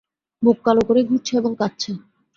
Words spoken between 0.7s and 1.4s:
করে ঘুরছে